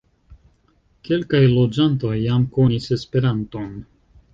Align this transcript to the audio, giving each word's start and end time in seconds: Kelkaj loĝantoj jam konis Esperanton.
Kelkaj 1.09 1.43
loĝantoj 1.53 2.13
jam 2.25 2.51
konis 2.59 2.93
Esperanton. 3.01 3.75